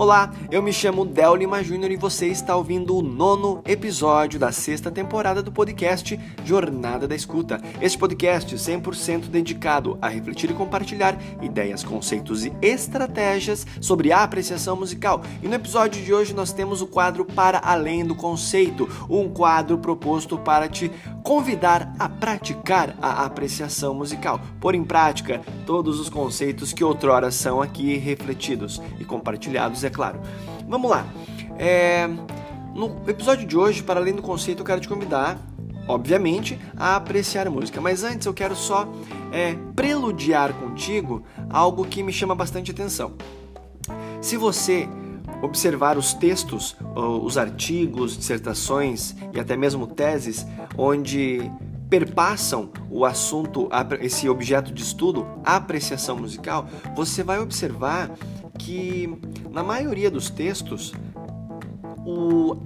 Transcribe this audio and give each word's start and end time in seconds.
Olá, 0.00 0.32
eu 0.50 0.62
me 0.62 0.72
chamo 0.72 1.04
Del 1.04 1.36
Lima 1.36 1.62
Júnior 1.62 1.90
e 1.90 1.96
você 1.96 2.26
está 2.28 2.56
ouvindo 2.56 2.96
o 2.96 3.02
nono 3.02 3.60
episódio 3.66 4.40
da 4.40 4.50
sexta 4.50 4.90
temporada 4.90 5.42
do 5.42 5.52
podcast 5.52 6.18
Jornada 6.42 7.06
da 7.06 7.14
Escuta. 7.14 7.60
Este 7.82 7.98
podcast 7.98 8.50
100% 8.56 9.26
dedicado 9.26 9.98
a 10.00 10.08
refletir 10.08 10.50
e 10.50 10.54
compartilhar 10.54 11.18
ideias, 11.42 11.84
conceitos 11.84 12.46
e 12.46 12.52
estratégias 12.62 13.66
sobre 13.78 14.10
a 14.10 14.22
apreciação 14.22 14.74
musical. 14.74 15.20
E 15.42 15.46
no 15.46 15.54
episódio 15.54 16.02
de 16.02 16.14
hoje 16.14 16.32
nós 16.32 16.50
temos 16.50 16.80
o 16.80 16.86
quadro 16.86 17.26
Para 17.26 17.60
Além 17.62 18.02
do 18.02 18.14
Conceito, 18.14 18.88
um 19.06 19.28
quadro 19.28 19.76
proposto 19.76 20.38
para 20.38 20.66
te 20.66 20.90
convidar 21.22 21.94
a 21.98 22.08
praticar 22.08 22.96
a 23.00 23.24
apreciação 23.24 23.94
musical, 23.94 24.40
pôr 24.60 24.74
em 24.74 24.84
prática 24.84 25.40
todos 25.66 26.00
os 26.00 26.08
conceitos 26.08 26.72
que 26.72 26.82
outrora 26.82 27.30
são 27.30 27.60
aqui 27.60 27.96
refletidos 27.96 28.80
e 28.98 29.04
compartilhados, 29.04 29.84
é 29.84 29.90
claro. 29.90 30.20
Vamos 30.68 30.90
lá. 30.90 31.06
É... 31.58 32.08
No 32.74 33.02
episódio 33.08 33.46
de 33.46 33.56
hoje, 33.56 33.82
para 33.82 33.98
além 33.98 34.14
do 34.14 34.22
conceito, 34.22 34.60
eu 34.60 34.64
quero 34.64 34.80
te 34.80 34.88
convidar, 34.88 35.38
obviamente, 35.88 36.58
a 36.76 36.96
apreciar 36.96 37.50
música. 37.50 37.80
Mas 37.80 38.04
antes 38.04 38.26
eu 38.26 38.32
quero 38.32 38.54
só 38.54 38.88
é, 39.32 39.56
preludiar 39.74 40.54
contigo 40.54 41.24
algo 41.48 41.84
que 41.84 42.02
me 42.02 42.12
chama 42.12 42.34
bastante 42.34 42.70
atenção. 42.70 43.14
Se 44.20 44.36
você 44.36 44.88
observar 45.42 45.96
os 45.96 46.12
textos, 46.14 46.76
os 46.94 47.38
artigos, 47.38 48.16
dissertações 48.16 49.14
e 49.32 49.40
até 49.40 49.56
mesmo 49.56 49.86
teses 49.86 50.46
onde 50.76 51.50
perpassam 51.88 52.70
o 52.88 53.04
assunto, 53.04 53.68
esse 54.00 54.28
objeto 54.28 54.72
de 54.72 54.82
estudo, 54.82 55.26
a 55.44 55.56
apreciação 55.56 56.16
musical, 56.16 56.68
você 56.94 57.22
vai 57.22 57.40
observar 57.40 58.10
que 58.56 59.12
na 59.50 59.62
maioria 59.62 60.10
dos 60.10 60.30
textos 60.30 60.92
o, 62.04 62.56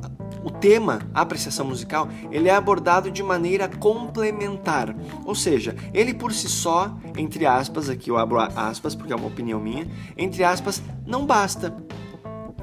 o 0.45 0.51
tema 0.51 1.01
apreciação 1.15 1.67
musical 1.67 2.09
ele 2.31 2.49
é 2.49 2.55
abordado 2.55 3.11
de 3.11 3.23
maneira 3.23 3.69
complementar, 3.69 4.95
ou 5.25 5.35
seja, 5.35 5.75
ele 5.93 6.13
por 6.13 6.33
si 6.33 6.49
só, 6.49 6.95
entre 7.17 7.47
aspas, 7.47 7.89
aqui 7.89 8.11
eu 8.11 8.19
abro 8.19 8.39
aspas 8.39 8.95
porque 8.95 9.13
é 9.13 9.17
uma 9.17 9.27
opinião 9.27 9.59
minha, 9.59 9.87
entre 10.19 10.45
aspas, 10.45 10.83
não 11.07 11.25
basta. 11.25 11.75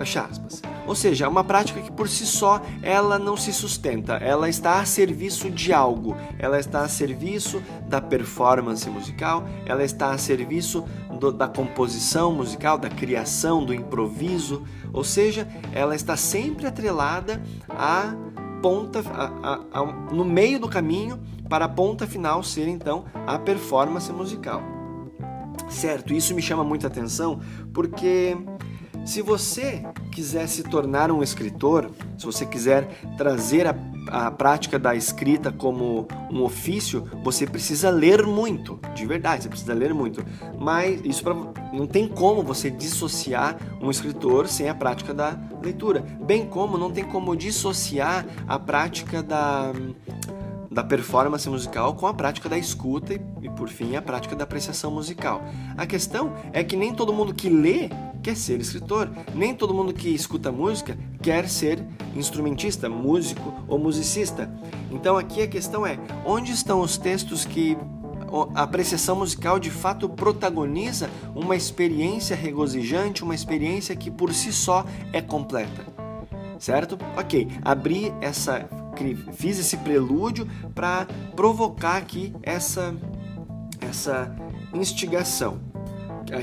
Fecha 0.02 0.24
aspas. 0.24 0.64
Ou 0.88 0.96
seja, 0.96 1.26
é 1.26 1.28
uma 1.28 1.44
prática 1.44 1.80
que 1.80 1.92
por 1.92 2.10
si 2.10 2.26
só 2.26 2.60
ela 2.82 3.20
não 3.20 3.38
se 3.38 3.54
sustenta, 3.54 4.14
ela 4.14 4.50
está 4.50 4.80
a 4.80 4.86
serviço 4.86 5.52
de 5.52 5.72
algo, 5.72 6.18
ela 6.40 6.60
está 6.60 6.82
a 6.82 6.88
serviço 6.88 7.62
da 7.88 8.02
performance 8.02 8.90
musical, 8.90 9.48
ela 9.64 9.84
está 9.84 10.10
a 10.10 10.18
serviço 10.18 10.84
do, 11.20 11.32
da 11.32 11.48
composição 11.48 12.34
musical, 12.34 12.80
da 12.80 12.90
criação, 12.90 13.64
do 13.64 13.76
improviso, 13.76 14.64
ou 14.92 15.04
seja, 15.04 15.48
ela 15.72 15.96
está 15.96 16.18
sempre 16.18 16.66
atrelada 16.66 17.40
à 17.70 18.16
ponta, 18.60 19.04
no 20.12 20.26
meio 20.26 20.60
do 20.60 20.68
caminho 20.68 21.20
para 21.48 21.66
a 21.66 21.70
ponta 21.70 22.08
final 22.08 22.42
ser 22.42 22.68
então 22.68 23.06
a 23.28 23.38
performance 23.38 24.12
musical. 24.12 24.64
Certo, 25.70 26.12
isso 26.12 26.34
me 26.34 26.42
chama 26.42 26.64
muita 26.64 26.88
atenção 26.88 27.40
porque 27.72 28.36
se 29.06 29.22
você 29.22 29.84
quiser 30.12 30.48
se 30.48 30.64
tornar 30.64 31.12
um 31.12 31.24
escritor, 31.24 31.90
se 32.18 32.26
você 32.26 32.46
quiser 32.46 32.88
trazer 33.18 33.68
a, 33.68 33.76
a 34.08 34.32
prática 34.32 34.78
da 34.78 34.96
escrita 34.96 35.52
como 35.52 36.08
um 36.30 36.44
ofício, 36.44 37.10
você 37.24 37.48
precisa 37.48 37.90
ler 37.90 38.26
muito, 38.26 38.80
de 38.94 39.06
verdade, 39.06 39.44
você 39.44 39.50
precisa 39.50 39.74
ler 39.74 39.94
muito. 39.94 40.24
Mas 40.60 41.02
isso 41.04 41.24
pra, 41.24 41.34
não 41.74 41.88
tem 41.88 42.08
como 42.08 42.44
você 42.44 42.70
dissociar 42.70 43.58
um 43.82 43.90
escritor 43.90 44.48
sem 44.48 44.70
a 44.70 44.76
prática 44.76 45.14
da 45.14 45.38
leitura, 45.62 46.02
bem 46.22 46.46
como 46.46 46.78
não 46.78 46.92
tem 46.92 47.04
como 47.04 47.36
dissociar 47.36 48.26
a 48.48 48.60
prática 48.60 49.24
da 49.24 49.72
da 50.72 50.82
performance 50.86 51.50
musical 51.50 51.94
com 51.96 52.08
a 52.08 52.14
prática 52.14 52.48
da 52.48 52.58
escuta 52.58 53.14
e, 53.14 53.22
e, 53.42 53.50
por 53.50 53.68
fim, 53.68 53.98
a 53.98 54.02
prática 54.02 54.38
da 54.38 54.46
apreciação 54.46 54.90
musical. 54.90 55.44
A 55.76 55.86
questão 55.86 56.34
é 56.54 56.64
que 56.64 56.78
nem 56.78 56.94
todo 56.94 57.12
mundo 57.12 57.34
que 57.34 57.50
lê 57.50 57.90
quer 58.22 58.36
ser 58.36 58.60
escritor, 58.60 59.10
nem 59.34 59.54
todo 59.54 59.74
mundo 59.74 59.94
que 59.94 60.10
escuta 60.10 60.52
música 60.52 60.98
quer 61.22 61.50
ser 61.50 61.84
instrumentista, 62.16 62.90
músico 62.90 63.54
ou 63.68 63.80
musicista. 63.80 64.50
Então 64.90 65.18
aqui 65.18 65.42
a 65.42 65.48
questão 65.48 65.86
é: 65.86 65.98
onde 66.26 66.52
estão 66.52 66.82
os 66.82 66.98
textos 66.98 67.46
que 67.46 67.78
a 68.56 68.64
apreciação 68.64 69.18
musical 69.18 69.60
de 69.60 69.70
fato 69.70 70.08
protagoniza 70.08 71.10
uma 71.36 71.56
experiência 71.56 72.36
regozijante, 72.36 73.24
uma 73.24 73.36
experiência 73.36 73.96
que 73.96 74.10
por 74.10 74.34
si 74.34 74.54
só 74.54 74.86
é 75.12 75.22
completa? 75.22 75.86
Certo? 76.58 76.98
Ok, 77.18 77.48
abri 77.64 78.14
essa 78.22 78.70
fiz 79.34 79.58
esse 79.58 79.78
prelúdio 79.78 80.48
para 80.76 81.08
provocar 81.36 81.98
aqui 81.98 82.36
essa 82.44 82.94
essa 83.82 84.36
instigação 84.72 85.71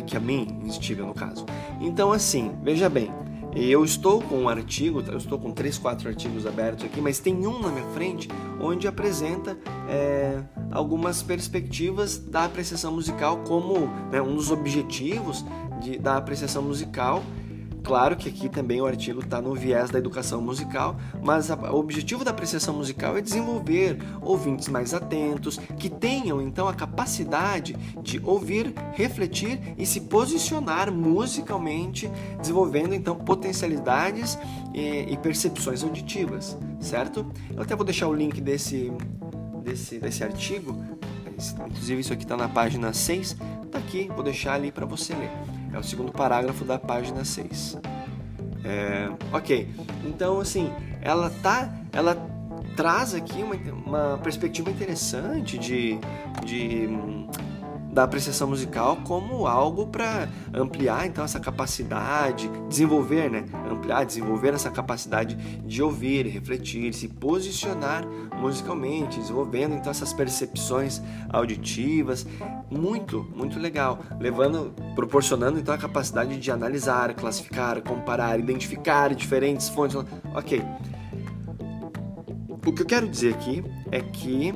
que 0.07 0.17
a 0.17 0.21
mim 0.21 0.61
instiga 0.65 1.05
no 1.05 1.15
caso. 1.15 1.45
Então 1.81 2.13
assim, 2.13 2.53
veja 2.63 2.89
bem, 2.89 3.11
eu 3.55 3.85
estou 3.85 4.21
com 4.23 4.43
um 4.43 4.49
artigo, 4.49 5.03
eu 5.07 5.17
estou 5.17 5.39
com 5.39 5.53
três, 5.53 5.79
quatro 5.79 6.09
artigos 6.09 6.47
abertos 6.47 6.85
aqui, 6.85 7.01
mas 7.01 7.19
tem 7.19 7.47
um 7.47 7.59
na 7.61 7.71
minha 7.71 7.87
frente 7.89 8.29
onde 8.61 8.87
apresenta 8.87 9.57
é, 9.89 10.41
algumas 10.71 11.23
perspectivas 11.23 12.19
da 12.19 12.45
apreciação 12.45 12.93
musical 12.93 13.39
como 13.39 13.89
né, 14.13 14.21
um 14.21 14.37
dos 14.37 14.51
objetivos 14.51 15.45
de, 15.81 15.99
da 15.99 16.17
apreciação 16.17 16.63
musical 16.63 17.23
Claro 17.83 18.17
que 18.17 18.29
aqui 18.29 18.49
também 18.49 18.81
o 18.81 18.87
artigo 18.87 19.21
está 19.21 19.41
no 19.41 19.55
viés 19.55 19.91
da 19.91 19.99
educação 19.99 20.41
musical, 20.41 20.97
mas 21.23 21.51
o 21.51 21.75
objetivo 21.75 22.25
da 22.25 22.31
apreciação 22.31 22.75
musical 22.75 23.17
é 23.17 23.21
desenvolver 23.21 23.99
ouvintes 24.21 24.69
mais 24.69 24.93
atentos, 24.95 25.59
que 25.79 25.89
tenham 25.89 26.41
então 26.41 26.69
a 26.69 26.75
capacidade 26.75 27.75
de 28.03 28.21
ouvir, 28.23 28.75
refletir 28.93 29.75
e 29.77 29.87
se 29.87 30.03
posicionar 30.03 30.93
musicalmente, 30.93 32.11
desenvolvendo 32.41 32.95
então 32.95 33.17
potencialidades 33.17 34.39
e, 34.75 35.13
e 35.13 35.17
percepções 35.17 35.83
auditivas, 35.83 36.57
certo? 36.81 37.27
Eu 37.55 37.63
até 37.63 37.75
vou 37.75 37.85
deixar 37.85 38.09
o 38.09 38.15
link 38.15 38.41
desse, 38.41 38.93
desse, 39.63 39.99
desse 39.99 40.25
artigo, 40.25 40.77
inclusive 41.67 42.01
isso 42.01 42.13
aqui 42.13 42.25
está 42.25 42.37
na 42.37 42.49
página 42.49 42.93
6, 42.93 43.37
está 43.65 43.79
aqui, 43.79 44.09
vou 44.15 44.23
deixar 44.23 44.55
ali 44.55 44.73
para 44.73 44.85
você 44.85 45.15
ler. 45.15 45.58
É 45.73 45.79
o 45.79 45.83
segundo 45.83 46.13
parágrafo 46.13 46.65
da 46.65 46.79
página 46.79 47.25
6. 47.25 47.79
É, 48.65 49.09
ok, 49.33 49.69
então 50.05 50.41
assim, 50.41 50.71
ela 51.01 51.31
tá, 51.43 51.73
ela 51.93 52.17
traz 52.77 53.15
aqui 53.15 53.43
uma, 53.43 53.55
uma 53.55 54.19
perspectiva 54.19 54.71
interessante 54.71 55.59
de, 55.59 55.99
de 56.45 56.89
da 57.99 58.05
apreciação 58.05 58.47
musical 58.47 58.99
como 59.03 59.45
algo 59.45 59.89
para 59.89 60.29
ampliar 60.55 61.05
então 61.05 61.25
essa 61.25 61.41
capacidade, 61.41 62.49
desenvolver, 62.69 63.29
né? 63.29 63.45
Ampliar, 63.69 64.05
desenvolver 64.05 64.55
essa 64.55 64.71
capacidade 64.71 65.35
de 65.35 65.83
ouvir, 65.83 66.25
refletir, 66.25 66.95
se 66.95 67.09
posicionar 67.09 68.07
musicalmente, 68.41 69.19
desenvolvendo 69.19 69.75
então 69.75 69.91
essas 69.91 70.13
percepções 70.13 71.03
auditivas, 71.29 72.25
muito, 72.71 73.27
muito 73.35 73.59
legal, 73.59 73.99
levando, 74.21 74.73
proporcionando 74.95 75.59
então 75.59 75.75
a 75.75 75.79
capacidade 75.79 76.39
de 76.39 76.51
analisar, 76.53 77.13
classificar, 77.15 77.83
comparar, 77.83 78.39
identificar 78.39 79.13
diferentes 79.13 79.69
fontes. 79.69 79.97
OK. 80.37 80.63
O 82.65 82.73
que 82.73 82.83
eu 82.83 82.87
quero 82.87 83.09
dizer 83.09 83.35
aqui 83.35 83.65
é 83.91 84.01
que 84.01 84.55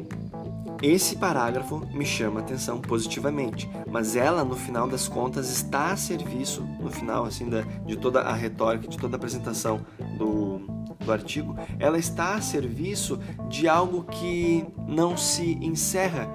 esse 0.82 1.16
parágrafo 1.16 1.87
me 1.93 2.04
chama 2.04 2.41
a 2.41 2.43
atenção 2.43 2.81
positivamente, 2.81 3.70
mas 3.88 4.16
ela, 4.16 4.44
no 4.44 4.56
final 4.56 4.88
das 4.88 5.06
contas, 5.06 5.49
está 5.49 5.93
a 5.93 5.96
serviço, 5.96 6.62
no 6.81 6.90
final 6.90 7.25
assim 7.25 7.49
da, 7.49 7.62
de 7.87 7.96
toda 7.96 8.23
a 8.23 8.32
retórica, 8.32 8.88
de 8.88 8.99
toda 8.99 9.14
a 9.14 9.19
apresentação 9.19 9.87
do, 10.19 10.58
do 11.05 11.12
artigo, 11.12 11.55
ela 11.79 11.99
está 11.99 12.34
a 12.34 12.40
serviço 12.40 13.20
de 13.49 13.69
algo 13.69 14.02
que 14.05 14.64
não 14.88 15.17
se 15.17 15.52
encerra, 15.62 16.29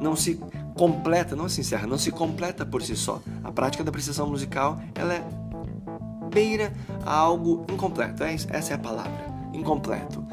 não 0.00 0.16
se 0.16 0.40
completa, 0.74 1.36
não 1.36 1.48
se 1.48 1.60
encerra, 1.60 1.86
não 1.86 1.96
se 1.96 2.10
completa 2.10 2.66
por 2.66 2.82
si 2.82 2.96
só. 2.96 3.22
A 3.44 3.52
prática 3.52 3.84
da 3.84 3.90
apreciação 3.90 4.28
musical, 4.28 4.80
ela 4.96 5.14
é 5.14 5.24
beira 6.32 6.72
a 7.04 7.14
algo 7.14 7.64
incompleto, 7.70 8.24
é 8.24 8.34
essa 8.34 8.72
é 8.72 8.74
a 8.74 8.78
palavra, 8.78 9.26
incompleto. 9.52 10.26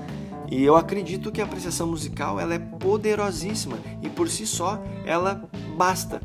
E 0.53 0.63
eu 0.63 0.77
acredito 0.77 1.31
que 1.31 1.41
a 1.41 1.45
apreciação 1.45 1.87
musical 1.87 2.39
ela 2.39 2.53
é 2.53 2.59
poderosíssima 2.59 3.75
e 4.03 4.07
por 4.07 4.29
si 4.29 4.45
só 4.45 4.79
ela 5.03 5.49
basta. 5.75 6.21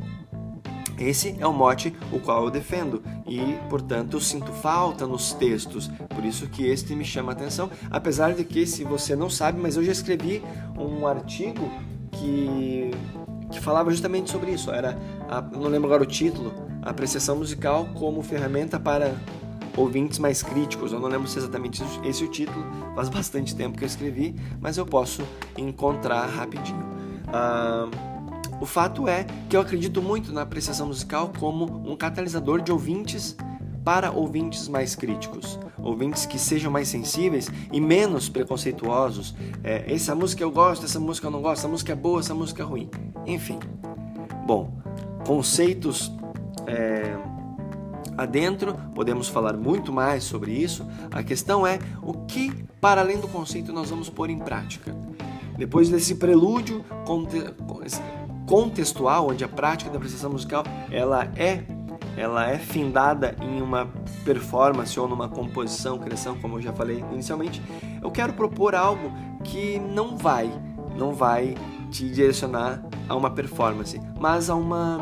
Esse 0.98 1.34
é 1.40 1.46
o 1.46 1.52
mote 1.52 1.94
o 2.12 2.20
qual 2.20 2.44
eu 2.44 2.50
defendo 2.50 3.02
e, 3.26 3.40
portanto, 3.70 4.20
sinto 4.20 4.52
falta 4.52 5.06
nos 5.06 5.32
textos. 5.32 5.90
Por 6.14 6.26
isso 6.26 6.46
que 6.46 6.66
este 6.66 6.94
me 6.94 7.06
chama 7.06 7.32
a 7.32 7.34
atenção, 7.34 7.70
apesar 7.90 8.34
de 8.34 8.44
que, 8.44 8.66
se 8.66 8.84
você 8.84 9.16
não 9.16 9.30
sabe, 9.30 9.58
mas 9.58 9.76
eu 9.76 9.82
já 9.82 9.92
escrevi 9.92 10.42
um 10.76 11.06
artigo 11.06 11.66
que, 12.12 12.90
que 13.50 13.60
falava 13.60 13.90
justamente 13.90 14.30
sobre 14.30 14.50
isso. 14.50 14.70
Era, 14.70 14.98
a, 15.26 15.40
não 15.40 15.70
lembro 15.70 15.86
agora 15.86 16.02
o 16.02 16.06
título, 16.06 16.52
apreciação 16.82 17.36
musical 17.36 17.88
como 17.94 18.22
ferramenta 18.22 18.78
para 18.78 19.14
ouvintes 19.78 20.18
mais 20.18 20.42
críticos. 20.42 20.92
Eu 20.92 21.00
não 21.00 21.08
lembro 21.08 21.28
se 21.28 21.38
é 21.38 21.40
exatamente 21.40 21.82
esse 22.04 22.24
o 22.24 22.28
título, 22.28 22.64
faz 22.94 23.08
bastante 23.08 23.54
tempo 23.54 23.78
que 23.78 23.84
eu 23.84 23.88
escrevi, 23.88 24.34
mas 24.60 24.76
eu 24.76 24.84
posso 24.84 25.22
encontrar 25.56 26.26
rapidinho. 26.26 26.84
Uh, 27.28 28.18
o 28.60 28.66
fato 28.66 29.06
é 29.06 29.24
que 29.48 29.56
eu 29.56 29.60
acredito 29.60 30.02
muito 30.02 30.32
na 30.32 30.42
apreciação 30.42 30.88
musical 30.88 31.32
como 31.38 31.64
um 31.90 31.96
catalisador 31.96 32.60
de 32.60 32.72
ouvintes 32.72 33.36
para 33.84 34.10
ouvintes 34.10 34.68
mais 34.68 34.94
críticos, 34.94 35.58
ouvintes 35.78 36.26
que 36.26 36.38
sejam 36.38 36.70
mais 36.70 36.88
sensíveis 36.88 37.48
e 37.72 37.80
menos 37.80 38.28
preconceituosos. 38.28 39.34
É, 39.62 39.90
essa 39.90 40.14
música 40.14 40.42
eu 40.42 40.50
gosto, 40.50 40.84
essa 40.84 40.98
música 41.00 41.28
eu 41.28 41.30
não 41.30 41.40
gosto, 41.40 41.60
essa 41.60 41.68
música 41.68 41.92
é 41.92 41.96
boa, 41.96 42.20
essa 42.20 42.34
música 42.34 42.62
é 42.62 42.66
ruim. 42.66 42.90
Enfim. 43.26 43.58
Bom, 44.44 44.76
conceitos 45.24 46.12
é, 46.66 47.16
adentro, 48.18 48.74
podemos 48.94 49.28
falar 49.28 49.56
muito 49.56 49.92
mais 49.92 50.24
sobre 50.24 50.50
isso. 50.52 50.84
A 51.10 51.22
questão 51.22 51.64
é 51.64 51.78
o 52.02 52.12
que, 52.12 52.52
para 52.80 53.00
além 53.00 53.18
do 53.18 53.28
conceito, 53.28 53.72
nós 53.72 53.88
vamos 53.90 54.10
pôr 54.10 54.28
em 54.28 54.38
prática. 54.38 54.94
Depois 55.56 55.88
desse 55.88 56.16
prelúdio 56.16 56.84
contextual, 58.46 59.28
onde 59.30 59.44
a 59.44 59.48
prática 59.48 59.90
da 59.90 59.96
apreciação 59.96 60.30
musical 60.30 60.64
ela 60.90 61.30
é 61.36 61.64
ela 62.16 62.50
é 62.50 62.58
findada 62.58 63.36
em 63.40 63.62
uma 63.62 63.88
performance 64.24 64.98
ou 64.98 65.06
numa 65.06 65.28
composição, 65.28 65.98
criação, 65.98 66.36
como 66.40 66.56
eu 66.56 66.62
já 66.62 66.72
falei 66.72 67.04
inicialmente, 67.12 67.62
eu 68.02 68.10
quero 68.10 68.32
propor 68.32 68.74
algo 68.74 69.12
que 69.44 69.78
não 69.78 70.16
vai, 70.16 70.50
não 70.96 71.12
vai 71.12 71.54
te 71.92 72.10
direcionar 72.10 72.82
a 73.08 73.14
uma 73.14 73.30
performance, 73.30 74.00
mas 74.18 74.50
a 74.50 74.56
uma 74.56 74.98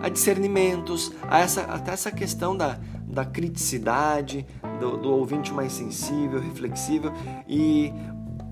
a 0.00 0.08
discernimentos, 0.08 1.12
a 1.28 1.40
essa, 1.40 1.62
até 1.62 1.92
essa 1.92 2.10
questão 2.10 2.56
da, 2.56 2.78
da 3.06 3.24
criticidade, 3.24 4.46
do, 4.78 4.96
do 4.96 5.10
ouvinte 5.10 5.52
mais 5.52 5.72
sensível, 5.72 6.40
reflexível 6.40 7.12
e 7.48 7.92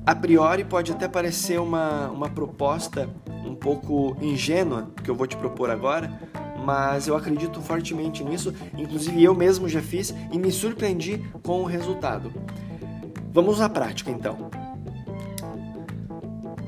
a 0.05 0.15
priori 0.15 0.65
pode 0.65 0.93
até 0.93 1.09
parecer 1.09 1.61
uma, 1.61 2.09
uma 2.11 2.29
proposta 2.29 3.09
um 3.45 3.55
pouco 3.55 4.17
ingênua 4.21 4.91
que 5.03 5.11
eu 5.11 5.15
vou 5.15 5.27
te 5.27 5.37
propor 5.37 5.69
agora, 5.71 6.13
mas 6.65 7.09
eu 7.09 7.17
acredito 7.17 7.61
fortemente 7.61 8.25
nisso, 8.25 8.55
inclusive 8.77 9.23
eu 9.23 9.35
mesmo 9.35 9.69
já 9.69 9.83
fiz 9.83 10.15
e 10.33 10.39
me 10.39 10.51
surpreendi 10.51 11.19
com 11.43 11.63
o 11.63 11.65
resultado. 11.65 12.33
Vamos 13.33 13.61
à 13.61 13.69
prática 13.69 14.11
então. 14.11 14.49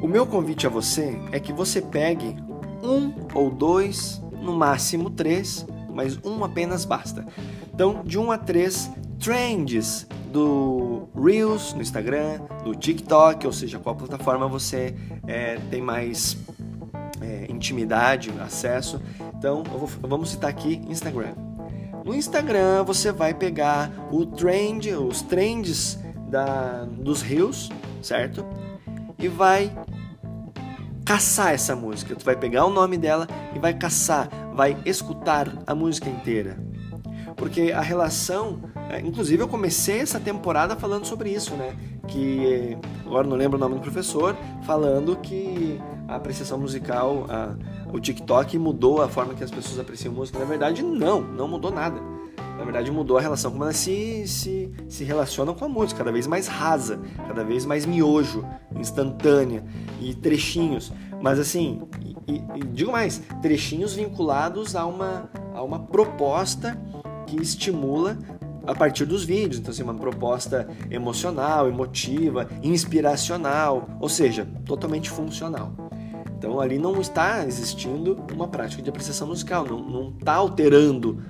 O 0.02 0.06
meu 0.06 0.26
convite 0.26 0.66
a 0.66 0.70
você 0.70 1.18
é 1.32 1.40
que 1.40 1.52
você 1.52 1.80
pegue 1.80 2.36
um 2.82 3.12
ou 3.34 3.50
dois, 3.50 4.22
no 4.40 4.52
máximo 4.52 5.10
três, 5.10 5.66
mas 5.92 6.18
um 6.24 6.44
apenas 6.44 6.84
basta. 6.84 7.26
Então, 7.72 8.02
de 8.04 8.18
um 8.18 8.30
a 8.30 8.38
três 8.38 8.90
trends 9.18 10.06
do 10.32 11.08
Reels 11.14 11.72
no 11.74 11.82
Instagram, 11.82 12.40
do 12.64 12.74
TikTok, 12.74 13.46
ou 13.46 13.52
seja, 13.52 13.78
qual 13.78 13.96
plataforma 13.96 14.46
você 14.46 14.94
é, 15.26 15.58
tem 15.70 15.80
mais 15.80 16.36
é, 17.20 17.46
intimidade, 17.50 18.32
acesso. 18.40 19.00
Então, 19.36 19.62
vou, 19.62 19.88
vamos 20.02 20.30
citar 20.30 20.50
aqui 20.50 20.82
Instagram. 20.88 21.34
No 22.04 22.14
Instagram 22.14 22.84
você 22.84 23.12
vai 23.12 23.34
pegar 23.34 23.90
o 24.10 24.24
trend, 24.24 24.90
os 24.94 25.22
trends 25.22 25.98
da, 26.28 26.84
dos 26.84 27.22
rios, 27.22 27.70
certo? 28.02 28.46
E 29.18 29.28
vai 29.28 29.72
caçar 31.08 31.54
essa 31.54 31.74
música. 31.74 32.14
Tu 32.14 32.22
vai 32.22 32.36
pegar 32.36 32.66
o 32.66 32.70
nome 32.70 32.98
dela 32.98 33.26
e 33.56 33.58
vai 33.58 33.72
caçar, 33.72 34.28
vai 34.52 34.76
escutar 34.84 35.50
a 35.66 35.74
música 35.74 36.06
inteira. 36.06 36.58
Porque 37.34 37.72
a 37.72 37.80
relação, 37.80 38.60
é, 38.90 39.00
inclusive 39.00 39.42
eu 39.42 39.48
comecei 39.48 40.00
essa 40.00 40.20
temporada 40.20 40.76
falando 40.76 41.06
sobre 41.06 41.30
isso, 41.30 41.54
né? 41.54 41.74
Que 42.06 42.76
agora 43.06 43.26
não 43.26 43.38
lembro 43.38 43.56
o 43.56 43.60
nome 43.60 43.76
do 43.76 43.80
professor, 43.80 44.36
falando 44.66 45.16
que 45.16 45.80
a 46.06 46.16
apreciação 46.16 46.58
musical, 46.58 47.24
a, 47.30 47.54
o 47.90 47.98
TikTok 47.98 48.58
mudou 48.58 49.00
a 49.00 49.08
forma 49.08 49.32
que 49.32 49.42
as 49.42 49.50
pessoas 49.50 49.78
apreciam 49.78 50.12
música. 50.12 50.38
Na 50.38 50.44
verdade, 50.44 50.82
não, 50.82 51.22
não 51.22 51.48
mudou 51.48 51.70
nada. 51.70 52.17
Na 52.58 52.64
verdade, 52.64 52.90
mudou 52.90 53.16
a 53.16 53.20
relação 53.20 53.52
como 53.52 53.62
elas 53.62 53.76
se, 53.76 54.26
se, 54.26 54.72
se 54.88 55.04
relacionam 55.04 55.54
com 55.54 55.64
a 55.64 55.68
música, 55.68 55.98
cada 55.98 56.10
vez 56.10 56.26
mais 56.26 56.48
rasa, 56.48 57.00
cada 57.28 57.44
vez 57.44 57.64
mais 57.64 57.86
miojo, 57.86 58.44
instantânea 58.76 59.64
e 60.00 60.12
trechinhos. 60.12 60.92
Mas 61.22 61.38
assim, 61.38 61.80
e, 62.26 62.34
e, 62.34 62.64
digo 62.72 62.90
mais, 62.90 63.22
trechinhos 63.40 63.94
vinculados 63.94 64.74
a 64.74 64.84
uma, 64.84 65.30
a 65.54 65.62
uma 65.62 65.78
proposta 65.78 66.76
que 67.28 67.40
estimula 67.40 68.18
a 68.66 68.74
partir 68.74 69.04
dos 69.04 69.22
vídeos. 69.22 69.60
Então, 69.60 69.70
assim, 69.70 69.84
uma 69.84 69.94
proposta 69.94 70.68
emocional, 70.90 71.68
emotiva, 71.68 72.48
inspiracional, 72.60 73.88
ou 74.00 74.08
seja, 74.08 74.48
totalmente 74.66 75.08
funcional. 75.08 75.72
Então 76.36 76.60
ali 76.60 76.78
não 76.78 77.00
está 77.00 77.44
existindo 77.44 78.16
uma 78.32 78.46
prática 78.46 78.80
de 78.80 78.88
apreciação 78.88 79.26
musical, 79.26 79.66
não 79.66 80.14
está 80.16 80.34
alterando 80.34 81.20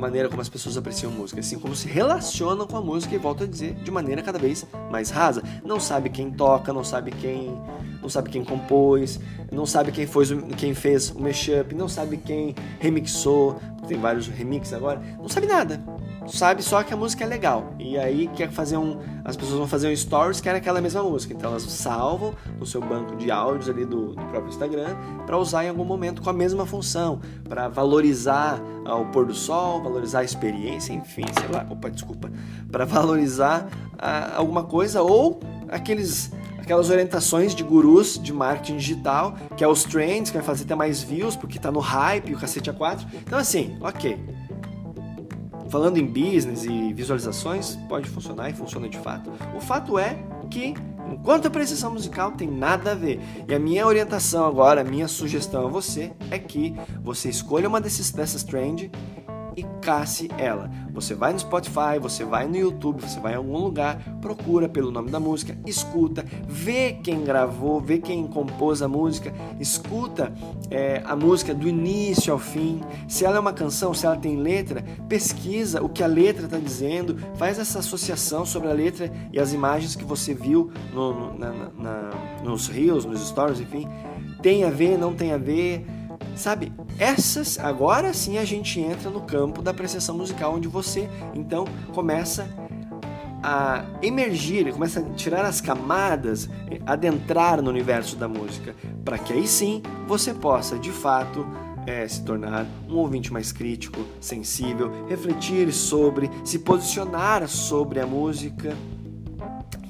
maneira 0.00 0.28
como 0.28 0.40
as 0.40 0.48
pessoas 0.48 0.76
apreciam 0.76 1.12
música, 1.12 1.40
assim 1.40 1.58
como 1.58 1.76
se 1.76 1.86
relacionam 1.86 2.66
com 2.66 2.76
a 2.76 2.80
música 2.80 3.14
e 3.14 3.18
volto 3.18 3.44
a 3.44 3.46
dizer 3.46 3.74
de 3.74 3.90
maneira 3.90 4.22
cada 4.22 4.38
vez 4.38 4.66
mais 4.90 5.10
rasa. 5.10 5.42
Não 5.64 5.78
sabe 5.78 6.08
quem 6.08 6.30
toca, 6.30 6.72
não 6.72 6.82
sabe 6.82 7.10
quem, 7.10 7.56
não 8.02 8.08
sabe 8.08 8.30
quem 8.30 8.44
compôs, 8.44 9.20
não 9.52 9.66
sabe 9.66 9.92
quem 9.92 10.06
foi 10.06 10.24
quem 10.56 10.74
fez 10.74 11.10
o 11.10 11.20
mashup, 11.20 11.74
não 11.74 11.88
sabe 11.88 12.16
quem 12.16 12.54
remixou, 12.78 13.60
tem 13.86 13.98
vários 13.98 14.26
remixes 14.26 14.72
agora, 14.72 15.00
não 15.18 15.28
sabe 15.28 15.46
nada 15.46 15.80
sabe 16.30 16.62
só 16.62 16.82
que 16.82 16.92
a 16.92 16.96
música 16.96 17.24
é 17.24 17.26
legal. 17.26 17.74
E 17.78 17.98
aí 17.98 18.28
quer 18.28 18.50
fazer 18.50 18.76
um. 18.76 18.98
As 19.24 19.36
pessoas 19.36 19.58
vão 19.58 19.66
fazer 19.66 19.88
um 19.88 19.96
stories 19.96 20.40
que 20.40 20.48
era 20.48 20.58
aquela 20.58 20.80
mesma 20.80 21.02
música. 21.02 21.34
Então 21.34 21.50
elas 21.50 21.62
salvam 21.64 22.34
no 22.58 22.66
seu 22.66 22.80
banco 22.80 23.16
de 23.16 23.30
áudios 23.30 23.68
ali 23.68 23.84
do, 23.84 24.14
do 24.14 24.24
próprio 24.26 24.48
Instagram 24.48 24.96
para 25.26 25.38
usar 25.38 25.64
em 25.64 25.68
algum 25.68 25.84
momento 25.84 26.22
com 26.22 26.30
a 26.30 26.32
mesma 26.32 26.66
função, 26.66 27.20
para 27.48 27.68
valorizar 27.68 28.60
ah, 28.84 28.96
o 28.96 29.06
pôr 29.06 29.26
do 29.26 29.34
sol, 29.34 29.82
valorizar 29.82 30.20
a 30.20 30.24
experiência, 30.24 30.92
enfim, 30.92 31.24
sei 31.38 31.48
lá, 31.54 31.66
opa, 31.70 31.90
desculpa, 31.90 32.30
para 32.70 32.84
valorizar 32.84 33.68
ah, 33.98 34.32
alguma 34.36 34.64
coisa 34.64 35.02
ou 35.02 35.40
aqueles 35.68 36.32
aquelas 36.58 36.88
orientações 36.88 37.52
de 37.52 37.64
gurus 37.64 38.16
de 38.16 38.32
marketing 38.32 38.76
digital, 38.76 39.34
que 39.56 39.64
é 39.64 39.66
os 39.66 39.82
trends, 39.82 40.30
que 40.30 40.36
vai 40.36 40.46
fazer 40.46 40.62
até 40.62 40.74
mais 40.76 41.02
views, 41.02 41.34
porque 41.34 41.58
tá 41.58 41.72
no 41.72 41.80
hype, 41.80 42.32
o 42.32 42.38
cacete 42.38 42.70
a 42.70 42.72
4. 42.72 43.08
Então 43.26 43.38
assim, 43.38 43.76
ok. 43.80 44.16
Falando 45.70 45.98
em 45.98 46.04
business 46.04 46.64
e 46.64 46.92
visualizações, 46.92 47.76
pode 47.88 48.08
funcionar 48.08 48.50
e 48.50 48.52
funciona 48.52 48.88
de 48.88 48.98
fato. 48.98 49.30
O 49.56 49.60
fato 49.60 49.96
é 49.96 50.18
que, 50.50 50.74
enquanto 51.08 51.46
a 51.46 51.50
precisão 51.50 51.92
musical 51.92 52.32
tem 52.32 52.50
nada 52.50 52.90
a 52.90 52.94
ver, 52.96 53.20
e 53.48 53.54
a 53.54 53.58
minha 53.58 53.86
orientação 53.86 54.44
agora, 54.44 54.80
a 54.80 54.84
minha 54.84 55.06
sugestão 55.06 55.66
a 55.66 55.70
você 55.70 56.10
é 56.28 56.40
que 56.40 56.74
você 57.00 57.28
escolha 57.28 57.68
uma 57.68 57.80
dessas 57.80 58.42
trends 58.42 58.90
e 59.56 59.62
casse 59.80 60.30
ela. 60.38 60.70
Você 60.92 61.14
vai 61.14 61.32
no 61.32 61.38
Spotify, 61.38 61.98
você 62.00 62.24
vai 62.24 62.46
no 62.46 62.56
YouTube, 62.56 63.00
você 63.00 63.20
vai 63.20 63.32
em 63.32 63.36
algum 63.36 63.58
lugar, 63.58 63.98
procura 64.20 64.68
pelo 64.68 64.90
nome 64.90 65.10
da 65.10 65.20
música, 65.20 65.56
escuta, 65.66 66.24
vê 66.48 66.92
quem 67.02 67.24
gravou, 67.24 67.80
vê 67.80 67.98
quem 67.98 68.26
compôs 68.26 68.82
a 68.82 68.88
música, 68.88 69.32
escuta 69.58 70.32
é, 70.70 71.02
a 71.04 71.14
música 71.14 71.54
do 71.54 71.68
início 71.68 72.32
ao 72.32 72.38
fim. 72.38 72.80
Se 73.08 73.24
ela 73.24 73.36
é 73.36 73.40
uma 73.40 73.52
canção, 73.52 73.94
se 73.94 74.06
ela 74.06 74.16
tem 74.16 74.36
letra, 74.36 74.84
pesquisa 75.08 75.82
o 75.82 75.88
que 75.88 76.02
a 76.02 76.06
letra 76.06 76.44
está 76.44 76.58
dizendo, 76.58 77.16
faz 77.36 77.58
essa 77.58 77.78
associação 77.78 78.44
sobre 78.44 78.68
a 78.68 78.72
letra 78.72 79.10
e 79.32 79.38
as 79.38 79.52
imagens 79.52 79.94
que 79.94 80.04
você 80.04 80.34
viu 80.34 80.70
no, 80.92 81.12
no, 81.12 81.38
na, 81.38 81.52
na, 81.78 82.10
nos 82.42 82.68
reels, 82.68 83.04
nos 83.04 83.26
stories, 83.26 83.60
enfim. 83.60 83.86
Tem 84.42 84.64
a 84.64 84.70
ver, 84.70 84.98
não 84.98 85.14
tem 85.14 85.32
a 85.32 85.38
ver 85.38 85.84
Sabe, 86.40 86.72
essas 86.98 87.58
agora 87.58 88.14
sim 88.14 88.38
a 88.38 88.46
gente 88.46 88.80
entra 88.80 89.10
no 89.10 89.20
campo 89.20 89.60
da 89.60 89.72
apreciação 89.72 90.16
musical 90.16 90.54
onde 90.54 90.68
você 90.68 91.06
então 91.34 91.66
começa 91.92 92.48
a 93.42 93.84
emergir, 94.00 94.72
começa 94.72 95.00
a 95.00 95.02
tirar 95.10 95.44
as 95.44 95.60
camadas, 95.60 96.48
adentrar 96.86 97.60
no 97.60 97.68
universo 97.68 98.16
da 98.16 98.26
música, 98.26 98.74
para 99.04 99.18
que 99.18 99.34
aí 99.34 99.46
sim 99.46 99.82
você 100.08 100.32
possa 100.32 100.78
de 100.78 100.90
fato 100.90 101.46
é, 101.86 102.08
se 102.08 102.24
tornar 102.24 102.64
um 102.88 102.96
ouvinte 102.96 103.30
mais 103.30 103.52
crítico, 103.52 104.00
sensível, 104.18 104.90
refletir 105.10 105.70
sobre, 105.74 106.30
se 106.42 106.60
posicionar 106.60 107.46
sobre 107.48 108.00
a 108.00 108.06
música 108.06 108.74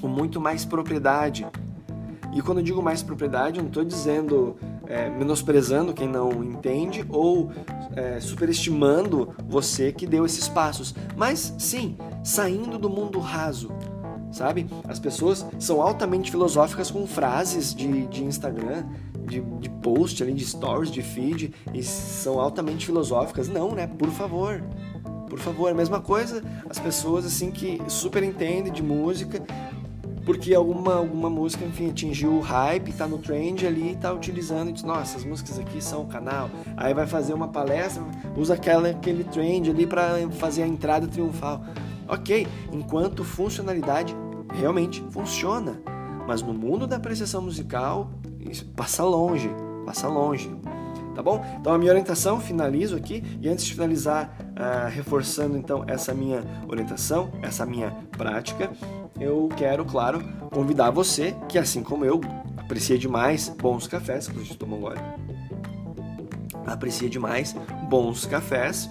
com 0.01 0.09
muito 0.09 0.41
mais 0.41 0.65
propriedade. 0.65 1.47
E 2.35 2.43
quando 2.43 2.59
eu 2.59 2.65
digo 2.65 2.83
mais 2.83 3.05
propriedade, 3.05 3.59
eu 3.59 3.63
não 3.63 3.69
estou 3.69 3.85
dizendo 3.85 4.57
é, 4.91 5.09
menosprezando 5.09 5.95
quem 5.95 6.09
não 6.09 6.43
entende 6.43 7.07
ou 7.09 7.53
é, 7.95 8.19
superestimando 8.19 9.33
você 9.47 9.93
que 9.93 10.05
deu 10.05 10.27
esses 10.27 10.49
passos. 10.49 10.95
Mas 11.17 11.55
sim, 11.59 11.97
saindo 12.25 12.77
do 12.77 12.91
mundo 12.91 13.21
raso. 13.21 13.71
Sabe? 14.33 14.69
As 14.87 14.99
pessoas 14.99 15.47
são 15.59 15.81
altamente 15.81 16.31
filosóficas 16.31 16.91
com 16.91 17.07
frases 17.07 17.75
de, 17.75 18.07
de 18.07 18.25
Instagram, 18.25 18.85
de, 19.27 19.41
de 19.41 19.69
post 19.69 20.25
de 20.25 20.45
stories, 20.45 20.91
de 20.91 21.03
feed, 21.03 21.53
e 21.75 21.83
são 21.83 22.41
altamente 22.41 22.87
filosóficas. 22.87 23.49
Não, 23.49 23.73
né? 23.75 23.87
Por 23.87 24.11
favor. 24.11 24.63
por 25.29 25.39
favor. 25.39 25.71
A 25.71 25.75
mesma 25.75 26.01
coisa, 26.01 26.45
as 26.69 26.79
pessoas 26.79 27.25
assim 27.25 27.51
que 27.51 27.81
super 27.89 28.23
entendem 28.23 28.73
de 28.73 28.83
música, 28.83 29.43
porque 30.33 30.55
alguma, 30.55 30.95
alguma 30.95 31.29
música, 31.29 31.65
enfim, 31.65 31.91
atingiu 31.91 32.35
o 32.35 32.41
hype, 32.41 32.93
tá 32.93 33.05
no 33.05 33.19
trend 33.19 33.67
ali, 33.67 33.97
tá 33.97 34.13
utilizando 34.13 34.71
e 34.71 34.73
diz, 34.73 34.85
nossa, 34.85 35.19
as 35.19 35.25
músicas 35.25 35.59
aqui 35.59 35.83
são 35.83 36.03
o 36.03 36.07
canal. 36.07 36.49
Aí 36.77 36.95
vai 36.95 37.05
fazer 37.05 37.35
uma 37.35 37.49
palestra, 37.49 38.01
usa 38.37 38.55
aquela, 38.55 38.91
aquele 38.91 39.25
trend 39.25 39.69
ali 39.69 39.89
para 39.89 40.31
fazer 40.31 40.63
a 40.63 40.69
entrada 40.69 41.09
triunfal. 41.09 41.65
Ok, 42.07 42.47
enquanto 42.73 43.25
funcionalidade 43.25 44.15
realmente 44.55 45.05
funciona. 45.11 45.83
Mas 46.29 46.43
no 46.43 46.55
mundo 46.55 46.87
da 46.87 46.95
apreciação 46.95 47.43
musical, 47.43 48.09
isso 48.39 48.65
passa 48.67 49.03
longe, 49.03 49.51
passa 49.85 50.07
longe. 50.07 50.49
Tá 51.13 51.25
bom? 51.25 51.45
Então 51.61 51.75
a 51.75 51.79
minha 51.79 51.91
orientação, 51.91 52.39
finalizo 52.39 52.95
aqui 52.95 53.25
e 53.41 53.49
antes 53.49 53.65
de 53.65 53.75
finalizar, 53.75 54.33
uh, 54.51 54.89
reforçando 54.89 55.59
então 55.59 55.85
essa 55.89 56.15
minha 56.15 56.45
orientação, 56.69 57.33
essa 57.43 57.67
minha 57.67 57.91
prática, 58.13 58.71
eu 59.19 59.49
quero, 59.57 59.85
claro, 59.85 60.23
convidar 60.51 60.91
você 60.91 61.35
que 61.49 61.59
assim 61.59 61.83
como 61.83 62.05
eu 62.05 62.21
aprecia 62.57 62.99
demais 62.99 63.49
bons 63.49 63.87
cafés, 63.87 64.29
que 64.29 64.39
gente 64.39 64.57
toma 64.57 64.77
gole, 64.77 65.01
aprecia 66.67 67.09
demais 67.09 67.55
bons 67.89 68.27
cafés, 68.27 68.91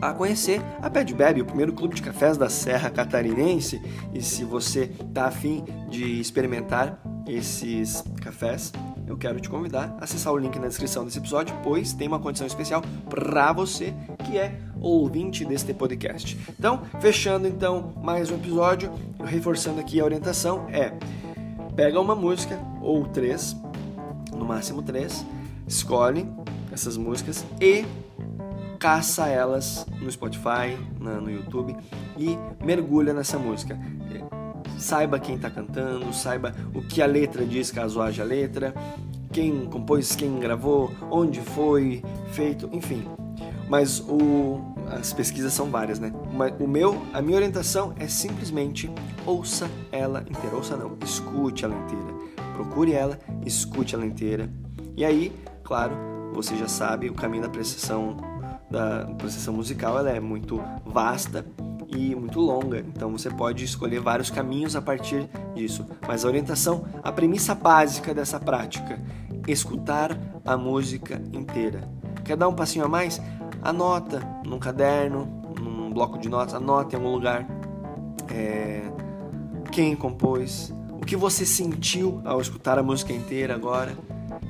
a 0.00 0.12
conhecer 0.12 0.60
a 0.80 1.02
de 1.02 1.14
Bebe, 1.14 1.40
o 1.40 1.44
primeiro 1.44 1.72
clube 1.72 1.94
de 1.94 2.02
cafés 2.02 2.36
da 2.36 2.48
Serra 2.48 2.90
Catarinense. 2.90 3.80
E 4.12 4.20
se 4.20 4.44
você 4.44 4.90
está 5.00 5.26
afim 5.26 5.64
de 5.88 6.20
experimentar 6.20 7.00
esses 7.26 8.04
cafés, 8.22 8.72
eu 9.06 9.16
quero 9.16 9.40
te 9.40 9.48
convidar 9.48 9.96
a 10.00 10.04
acessar 10.04 10.32
o 10.32 10.38
link 10.38 10.58
na 10.58 10.68
descrição 10.68 11.04
desse 11.04 11.18
episódio, 11.18 11.56
pois 11.62 11.92
tem 11.92 12.08
uma 12.08 12.18
condição 12.18 12.46
especial 12.46 12.82
para 13.08 13.52
você 13.52 13.94
que 14.24 14.38
é 14.38 14.58
ouvinte 14.86 15.44
deste 15.44 15.74
podcast. 15.74 16.38
Então, 16.58 16.82
fechando 17.00 17.48
então 17.48 17.92
mais 18.02 18.30
um 18.30 18.36
episódio, 18.36 18.92
reforçando 19.24 19.80
aqui 19.80 20.00
a 20.00 20.04
orientação 20.04 20.66
é 20.68 20.92
pega 21.74 22.00
uma 22.00 22.14
música 22.14 22.58
ou 22.80 23.04
três, 23.04 23.56
no 24.32 24.44
máximo 24.44 24.82
três, 24.82 25.26
escolhe 25.66 26.26
essas 26.72 26.96
músicas 26.96 27.44
e 27.60 27.84
caça 28.78 29.26
elas 29.26 29.84
no 30.00 30.10
Spotify, 30.10 30.78
na, 31.00 31.20
no 31.20 31.30
YouTube 31.30 31.76
e 32.16 32.38
mergulha 32.64 33.12
nessa 33.12 33.38
música. 33.38 33.78
Saiba 34.78 35.18
quem 35.18 35.36
está 35.36 35.50
cantando, 35.50 36.12
saiba 36.12 36.54
o 36.74 36.82
que 36.82 37.02
a 37.02 37.06
letra 37.06 37.44
diz, 37.44 37.70
caso 37.70 38.00
haja 38.00 38.22
letra, 38.22 38.74
quem 39.32 39.66
compôs, 39.66 40.14
quem 40.14 40.38
gravou, 40.38 40.92
onde 41.10 41.40
foi 41.40 42.04
feito, 42.32 42.68
enfim. 42.72 43.02
Mas 43.68 44.00
o, 44.00 44.75
as 44.90 45.12
pesquisas 45.12 45.52
são 45.52 45.70
várias, 45.70 45.98
né? 45.98 46.12
O 46.60 46.66
meu, 46.66 47.02
a 47.12 47.20
minha 47.20 47.36
orientação 47.36 47.94
é 47.98 48.06
simplesmente 48.06 48.90
ouça 49.24 49.70
ela 49.90 50.20
inteira. 50.20 50.56
Ouça 50.56 50.76
não, 50.76 50.96
escute 51.04 51.64
ela 51.64 51.74
inteira. 51.74 52.14
Procure 52.54 52.92
ela, 52.92 53.18
escute 53.44 53.94
ela 53.94 54.06
inteira. 54.06 54.50
E 54.96 55.04
aí, 55.04 55.32
claro, 55.62 55.94
você 56.32 56.56
já 56.56 56.68
sabe 56.68 57.08
o 57.08 57.14
caminho 57.14 57.42
da 57.42 57.48
apreciação 57.48 58.16
da 58.70 59.06
processão 59.18 59.54
musical 59.54 59.98
ela 59.98 60.10
é 60.10 60.20
muito 60.20 60.60
vasta 60.84 61.46
e 61.88 62.14
muito 62.14 62.40
longa, 62.40 62.80
então 62.80 63.12
você 63.12 63.30
pode 63.30 63.64
escolher 63.64 64.00
vários 64.00 64.28
caminhos 64.28 64.74
a 64.74 64.82
partir 64.82 65.28
disso. 65.54 65.86
Mas 66.06 66.24
a 66.24 66.28
orientação, 66.28 66.84
a 67.02 67.12
premissa 67.12 67.54
básica 67.54 68.12
dessa 68.12 68.40
prática, 68.40 69.00
escutar 69.46 70.18
a 70.44 70.56
música 70.56 71.22
inteira. 71.32 71.88
Quer 72.24 72.36
dar 72.36 72.48
um 72.48 72.54
passinho 72.54 72.84
a 72.84 72.88
mais? 72.88 73.20
Anota 73.62 74.20
num 74.44 74.58
caderno, 74.58 75.26
num 75.60 75.90
bloco 75.92 76.18
de 76.18 76.28
notas, 76.28 76.54
anota 76.54 76.94
em 76.94 76.98
algum 76.98 77.12
lugar 77.12 77.46
é, 78.30 78.82
quem 79.72 79.94
compôs, 79.94 80.72
o 80.90 81.04
que 81.04 81.16
você 81.16 81.44
sentiu 81.44 82.20
ao 82.24 82.40
escutar 82.40 82.78
a 82.78 82.82
música 82.82 83.12
inteira 83.12 83.54
agora. 83.54 83.96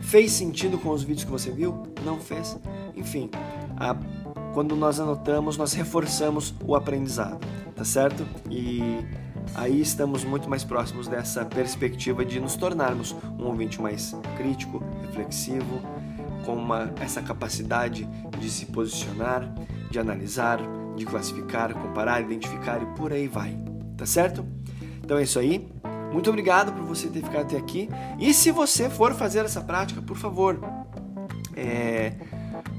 Fez 0.00 0.32
sentido 0.32 0.78
com 0.78 0.90
os 0.90 1.02
vídeos 1.02 1.24
que 1.24 1.30
você 1.30 1.50
viu? 1.50 1.82
Não 2.04 2.18
fez? 2.18 2.58
Enfim, 2.94 3.30
a, 3.76 3.96
quando 4.52 4.76
nós 4.76 5.00
anotamos, 5.00 5.56
nós 5.56 5.72
reforçamos 5.72 6.54
o 6.64 6.74
aprendizado, 6.74 7.40
tá 7.74 7.84
certo? 7.84 8.26
E 8.50 8.80
aí 9.54 9.80
estamos 9.80 10.24
muito 10.24 10.48
mais 10.48 10.64
próximos 10.64 11.08
dessa 11.08 11.44
perspectiva 11.44 12.24
de 12.24 12.40
nos 12.40 12.56
tornarmos 12.56 13.14
um 13.38 13.44
ouvinte 13.44 13.80
mais 13.80 14.16
crítico, 14.36 14.82
reflexivo, 15.02 15.80
uma, 16.66 16.92
essa 17.00 17.22
capacidade 17.22 18.06
de 18.38 18.50
se 18.50 18.66
posicionar, 18.66 19.48
de 19.88 19.98
analisar, 20.00 20.58
de 20.96 21.06
classificar, 21.06 21.72
comparar, 21.72 22.20
identificar 22.20 22.82
e 22.82 22.86
por 22.96 23.12
aí 23.12 23.28
vai, 23.28 23.56
tá 23.96 24.04
certo? 24.04 24.44
Então 25.02 25.16
é 25.16 25.22
isso 25.22 25.38
aí. 25.38 25.68
Muito 26.12 26.28
obrigado 26.28 26.72
por 26.72 26.82
você 26.82 27.06
ter 27.08 27.22
ficado 27.22 27.42
até 27.42 27.56
aqui. 27.56 27.88
E 28.18 28.34
se 28.34 28.50
você 28.50 28.90
for 28.90 29.14
fazer 29.14 29.44
essa 29.44 29.60
prática, 29.60 30.02
por 30.02 30.16
favor, 30.16 30.58
é, 31.54 32.14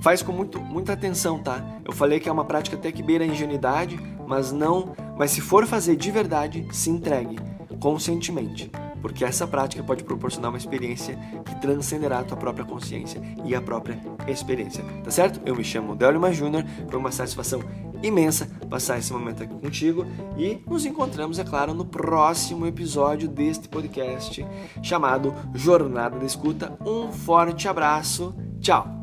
faz 0.01 0.22
com 0.22 0.34
muito, 0.34 0.60
muita 0.60 0.94
atenção, 0.94 1.41
tá? 1.41 1.63
Eu 1.86 1.94
falei 1.94 2.20
que 2.20 2.27
é 2.27 2.32
uma 2.32 2.46
prática 2.46 2.75
até 2.75 2.91
que 2.91 3.01
beira 3.01 3.24
a 3.24 3.27
ingenuidade, 3.27 3.98
mas 4.27 4.51
não, 4.51 4.96
mas 5.17 5.32
se 5.32 5.39
for 5.39 5.65
fazer 5.65 5.96
de 5.96 6.12
verdade, 6.12 6.67
se 6.72 6.89
entregue 6.89 7.38
conscientemente, 7.79 8.72
porque 9.01 9.24
essa 9.24 9.48
prática 9.48 9.84
pode 9.84 10.04
proporcionar 10.04 10.51
uma 10.51 10.58
experiência 10.58 11.18
que 11.46 11.56
transcenderá 11.62 12.20
a 12.20 12.24
tua 12.24 12.38
própria 12.38 12.66
consciência 12.66 13.22
e 13.46 13.56
a 13.56 13.62
própria 13.62 14.00
experiência, 14.27 14.84
tá 15.04 15.12
certo? 15.12 15.42
Eu 15.46 15.56
me 15.56 15.63
chamo 15.63 15.96
Delima 15.96 16.32
Júnior, 16.34 16.63
foi 16.89 17.00
uma 17.00 17.12
satisfação 17.12 17.62
imensa 18.04 18.50
passar 18.70 19.00
esse 19.00 19.12
momento 19.12 19.44
aqui 19.44 19.54
contigo 19.56 20.06
e 20.38 20.62
nos 20.68 20.86
encontramos, 20.86 21.39
é 21.39 21.44
claro, 21.44 21.74
no 21.74 21.86
próximo 21.86 22.66
episódio 22.66 23.27
deste 23.27 23.68
podcast 23.68 24.46
chamado 24.82 25.34
Jornada 25.54 26.20
da 26.20 26.25
Escuta. 26.25 26.77
Um 26.86 27.12
forte 27.12 27.68
abraço, 27.68 28.36
tchau! 28.60 28.97